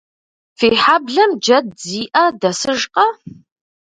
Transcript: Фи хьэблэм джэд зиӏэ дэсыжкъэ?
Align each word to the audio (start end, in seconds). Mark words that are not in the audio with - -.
Фи 0.57 0.69
хьэблэм 0.81 1.31
джэд 1.41 1.67
зиӏэ 1.81 2.25
дэсыжкъэ? 2.39 3.05